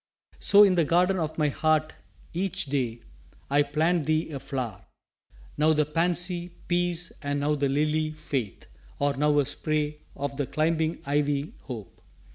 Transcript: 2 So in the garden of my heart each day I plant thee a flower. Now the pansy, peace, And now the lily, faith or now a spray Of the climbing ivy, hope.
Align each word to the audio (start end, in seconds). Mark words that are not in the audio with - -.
2 0.37 0.37
So 0.45 0.63
in 0.63 0.73
the 0.73 0.83
garden 0.83 1.19
of 1.19 1.37
my 1.37 1.49
heart 1.49 1.93
each 2.33 2.65
day 2.65 3.03
I 3.51 3.61
plant 3.61 4.07
thee 4.07 4.31
a 4.31 4.39
flower. 4.39 4.87
Now 5.59 5.73
the 5.73 5.85
pansy, 5.85 6.49
peace, 6.67 7.11
And 7.21 7.41
now 7.41 7.53
the 7.53 7.69
lily, 7.69 8.09
faith 8.13 8.65
or 8.97 9.15
now 9.15 9.37
a 9.37 9.45
spray 9.45 9.99
Of 10.15 10.37
the 10.37 10.47
climbing 10.47 11.03
ivy, 11.05 11.53
hope. 11.65 12.01